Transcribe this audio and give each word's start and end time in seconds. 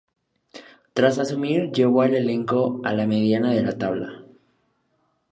Tras 0.95 1.19
asumir 1.19 1.71
llevó 1.71 2.01
al 2.01 2.15
elenco 2.15 2.81
a 2.83 2.95
la 2.95 3.05
medianía 3.05 3.51
de 3.51 3.61
la 3.61 3.77
tabla. 3.77 4.23